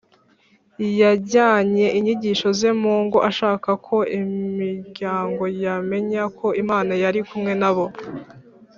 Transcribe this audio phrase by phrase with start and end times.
[1.01, 7.85] Yajyanye inyigisho ze mu ngo, ashaka ko imiryango yamenya ko Imana yari kumwe nabo.